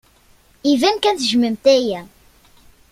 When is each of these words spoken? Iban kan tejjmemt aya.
Iban 0.71 0.97
kan 0.99 1.15
tejjmemt 1.17 1.65
aya. 1.75 2.01